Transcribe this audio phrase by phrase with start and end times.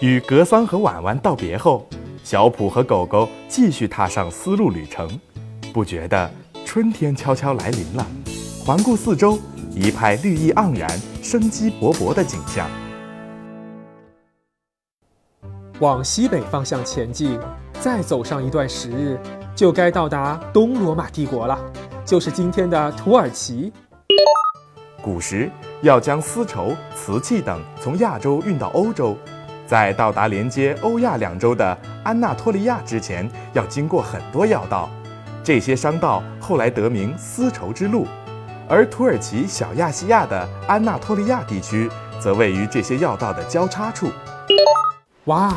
[0.00, 1.86] 与格桑和婉婉道别后，
[2.24, 5.08] 小普和狗狗继续踏上丝路旅程。
[5.72, 6.30] 不觉得
[6.64, 8.06] 春天悄悄来临了。
[8.64, 9.38] 环顾四周，
[9.70, 10.88] 一派绿意盎然、
[11.22, 12.68] 生机勃勃的景象。
[15.80, 17.38] 往西北方向前进，
[17.80, 19.18] 再走上一段时日，
[19.54, 21.58] 就该到达东罗马帝国了，
[22.04, 23.72] 就是今天的土耳其。
[25.02, 25.50] 古时
[25.82, 29.16] 要将丝绸、瓷器等从亚洲运到欧洲，
[29.66, 34.90] 在到达连接欧亚两洲的安纳托利亚之前，要经过很多要道。
[35.42, 38.06] 这些商道后来得名丝绸之路，
[38.68, 44.10] 而土耳其小亚细亚的安纳托利亚地区则位于这些要道的交叉处。
[45.24, 45.54] 哇，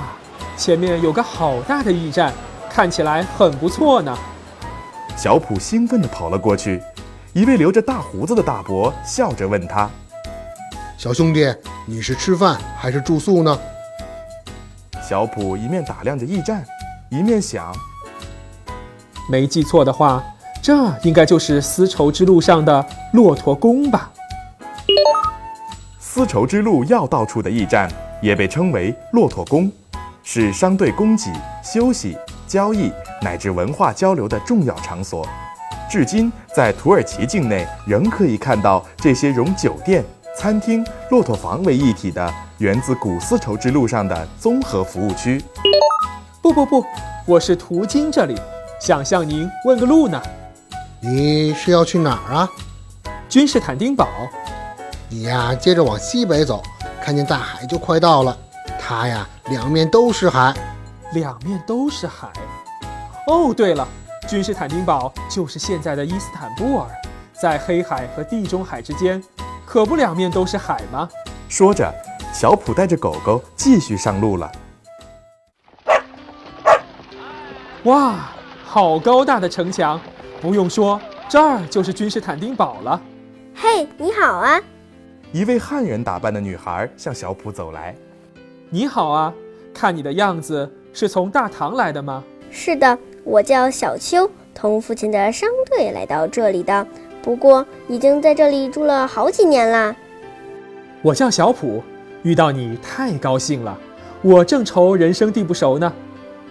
[0.55, 2.33] 前面有个好大的驿站，
[2.69, 4.17] 看起来很不错呢。
[5.15, 6.81] 小普兴奋地跑了过去，
[7.33, 9.89] 一位留着大胡子的大伯笑着问他
[10.97, 11.53] ：“小兄弟，
[11.85, 13.57] 你是吃饭还是住宿呢？”
[15.07, 16.61] 小普一面打量着驿站，
[17.09, 17.73] 一面想。
[19.31, 20.21] 没记错的话，
[20.61, 24.11] 这应该就是丝绸之路上的骆驼宫吧？
[25.97, 27.89] 丝绸之路要道处的驿站
[28.21, 29.71] 也被称为骆驼宫，
[30.23, 31.31] 是商队供给、
[31.63, 35.25] 休息、交易乃至文化交流的重要场所。
[35.89, 40.03] 至今，在土耳其境内仍可以看到这些融酒店、
[40.37, 45.43] 餐厅、骆驼房为一体的源自古丝绸之路上的综合服务区。
[46.41, 46.83] 不不不，
[47.25, 48.35] 我是途经这里。
[48.79, 50.21] 想向您问个路呢，
[50.99, 52.49] 你是要去哪儿啊？
[53.29, 54.07] 君士坦丁堡。
[55.09, 56.63] 你呀，接着往西北走，
[57.01, 58.35] 看见大海就快到了。
[58.79, 60.53] 它呀，两面都是海，
[61.13, 62.27] 两面都是海。
[63.27, 63.87] 哦，对了，
[64.27, 66.87] 君士坦丁堡就是现在的伊斯坦布尔，
[67.39, 69.23] 在黑海和地中海之间，
[69.65, 71.07] 可不两面都是海吗？
[71.49, 71.93] 说着，
[72.39, 74.51] 小普带着狗狗继续上路了。
[77.85, 78.29] 哇！
[78.63, 79.99] 好高大的城墙，
[80.39, 83.01] 不用说，这儿就是君士坦丁堡了。
[83.55, 84.61] 嘿，你好啊！
[85.31, 87.95] 一位汉人打扮的女孩向小普走来。
[88.69, 89.33] 你好啊，
[89.73, 92.23] 看你的样子是从大唐来的吗？
[92.51, 96.85] 是的，我叫小秋，同父亲的商队来到这里的，
[97.19, 99.95] 不过已经在这里住了好几年啦。
[101.01, 101.81] 我叫小普，
[102.27, 103.77] 遇到你太高兴了，
[104.21, 105.93] 我正愁人生地不熟呢，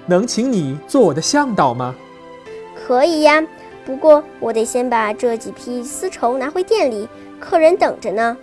[0.06, 1.94] 能请你做我的向导吗？
[2.74, 3.46] 可以呀，
[3.84, 7.06] 不过我得先把这几批丝绸拿回店里，
[7.38, 8.34] 客人等着呢。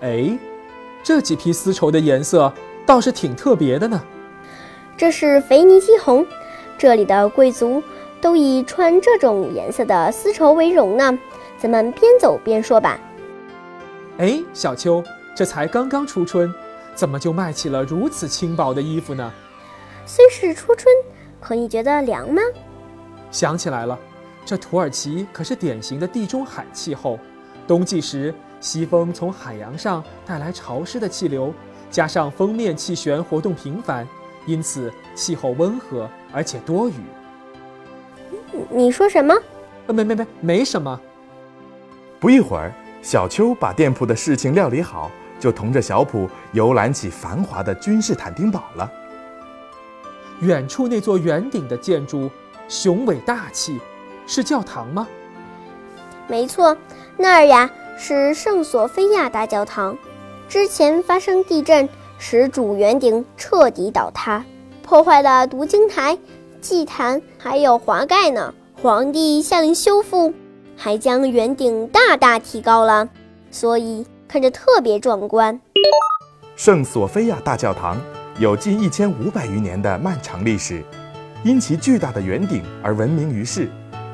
[0.00, 0.36] 哎，
[1.04, 2.52] 这几批丝绸的颜色
[2.84, 4.02] 倒是挺特别的呢。
[4.96, 6.26] 这是腓尼基红，
[6.76, 7.80] 这里的贵族
[8.20, 11.16] 都以穿这种颜色的丝绸为荣呢。
[11.56, 12.98] 咱们边走边说吧。
[14.18, 15.00] 哎，小秋，
[15.36, 16.50] 这才刚刚初春，
[16.94, 19.30] 怎么就卖起了如此轻薄的衣服呢？
[20.06, 20.86] 虽是初春，
[21.38, 22.40] 可你觉得凉吗？
[23.30, 23.98] 想起来了，
[24.46, 27.18] 这土耳其可是典型的地中海气候。
[27.66, 31.52] 冬季时，西风从海洋上带来潮湿的气流，
[31.90, 34.08] 加上封面气旋活动频繁，
[34.46, 36.94] 因此气候温和而且多雨。
[38.70, 39.34] 你说什么？
[39.86, 40.98] 呃没没没，没什么。
[42.18, 48.90] 不一会儿，小秋把店铺的事情料理好，就同着小普游览起繁华的君士坦丁堡了。
[50.40, 52.30] 远处那座圆顶的建筑。
[52.68, 53.78] 雄伟大气，
[54.26, 55.06] 是教堂吗？
[56.26, 56.76] 没错，
[57.16, 59.96] 那儿呀是圣索菲亚大教堂。
[60.48, 61.88] 之前发生地震，
[62.18, 64.44] 使主圆顶彻底倒塌，
[64.82, 66.18] 破坏了读经台、
[66.60, 68.52] 祭坛还有华盖呢。
[68.82, 70.34] 皇帝下令修复，
[70.76, 73.08] 还将圆顶大大提高了，
[73.52, 75.58] 所以看着特别壮观。
[76.56, 78.00] 圣索菲亚大教堂
[78.38, 80.84] 有近一千五百余年的漫长历史。
[81.44, 83.70] 因其巨大的圆顶而闻名于世，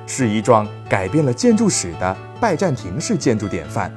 [0.07, 3.91] 是一幢改变了建筑史的拜占庭式建筑典范，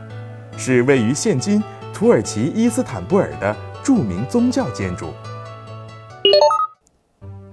[0.58, 1.62] 是位于现今
[1.94, 3.54] 土耳其伊斯坦布尔的
[3.84, 5.08] 著名宗教建筑。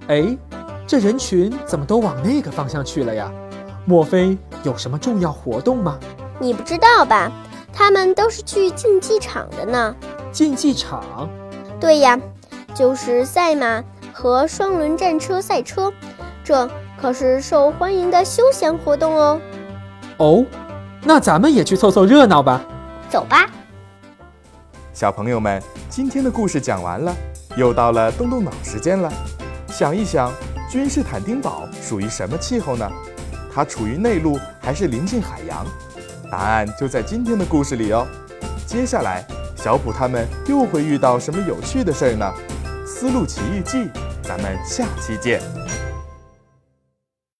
[0.07, 0.37] 哎，
[0.87, 3.29] 这人群怎么都往那个方向去了呀？
[3.85, 5.99] 莫非有什么重要活动吗？
[6.39, 7.29] 你不知道吧？
[7.73, 9.95] 他们都是去竞技场的呢。
[10.31, 11.27] 竞技场？
[11.79, 12.17] 对呀，
[12.73, 13.83] 就是赛马。
[14.15, 15.91] 和双轮战车赛车，
[16.43, 19.41] 这可是受欢迎的休闲活动哦。
[20.17, 20.45] 哦，
[21.01, 22.61] 那咱们也去凑凑热闹吧。
[23.09, 23.49] 走吧，
[24.93, 25.59] 小朋友们，
[25.89, 27.11] 今天的故事讲完了，
[27.57, 29.11] 又到了动动脑时间了。
[29.67, 30.31] 想一想，
[30.69, 32.87] 君士坦丁堡属于什么气候呢？
[33.51, 35.65] 它处于内陆还是临近海洋？
[36.33, 38.07] 答案就在今天的故事里哦。
[38.65, 39.23] 接下来。
[39.63, 42.29] 小普他们又会遇到什么有趣的事儿呢？
[42.85, 43.77] 《丝路奇遇记》，
[44.21, 45.41] 咱们下期见。